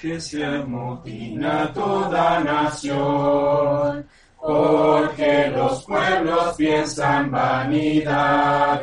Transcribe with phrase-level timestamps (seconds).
[0.00, 4.06] que se amotina toda nación,
[4.40, 8.82] porque los pueblos piensan vanidades.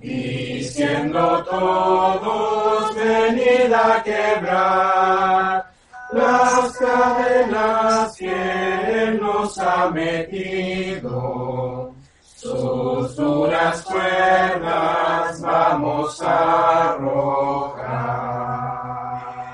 [0.00, 5.64] diciendo todos, venid a quebrar
[6.12, 11.94] las cadenas que Él nos ha metido.
[12.22, 18.40] Sus duras cuerdas vamos a arrojar.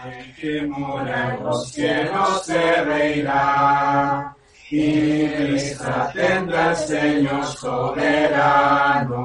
[0.07, 4.37] El que mora en los cielos se reirá
[4.71, 9.16] y risa tendrá el Señor soberano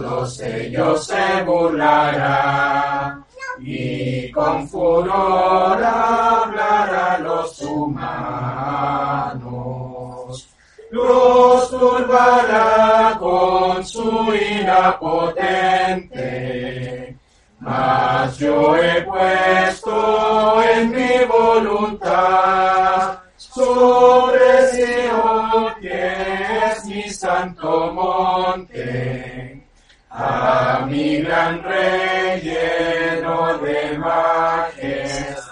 [0.00, 3.18] todos ellos se burlará
[3.58, 8.08] y con furor hablará a los humanos.
[10.90, 16.38] Los turbará con su ira potente,
[17.58, 25.48] mas yo he puesto en mi voluntad sobre Sion
[27.18, 29.57] santo monte,
[30.20, 35.48] a mi gran rey lleno de majestad.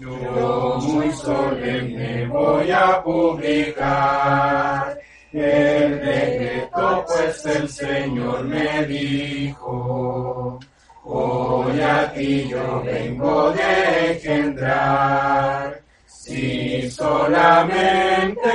[0.00, 4.98] Yo muy solemne voy a publicar
[5.32, 10.58] el decreto, pues el Señor me dijo,
[11.04, 18.50] hoy a ti yo vengo de engendrar si solamente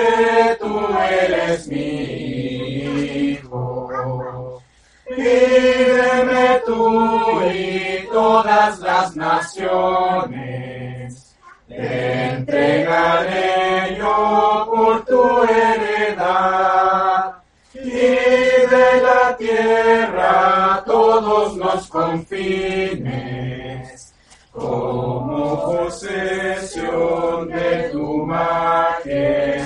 [0.60, 2.27] tú eres mi
[3.40, 4.62] hijo,
[6.66, 10.58] tú y todas las naciones,
[11.68, 16.58] te entregaré yo por tu heredad.
[17.74, 23.38] Y de la tierra todos los confines
[24.52, 29.58] como posesión de tu majestad.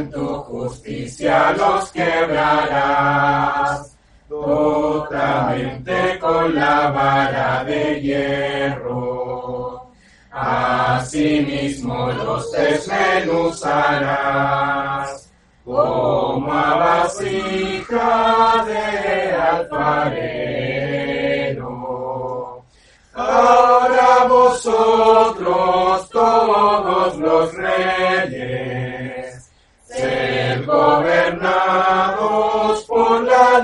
[0.00, 3.94] En tu justicia los quebrarás
[4.30, 9.90] totalmente con la vara de hierro.
[10.30, 15.30] Asimismo los desmenuzarás
[15.66, 20.59] como a vasija de alfarero.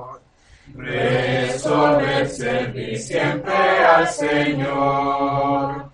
[0.75, 5.84] Resolver servir siempre al Señor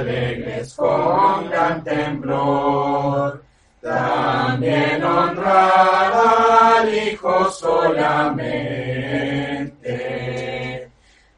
[0.00, 3.42] alegres con gran temblor.
[3.80, 8.50] También honrar al Hijo solamente,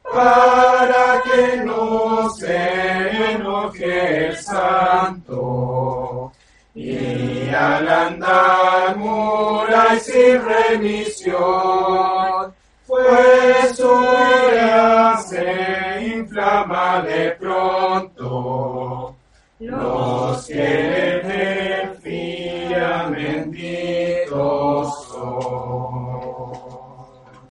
[0.02, 6.32] para que no se enoje el Santo
[6.74, 8.96] y al andar
[9.94, 11.42] y sin remisión,
[12.92, 13.88] pues su
[14.52, 19.11] ira se inflama de pronto.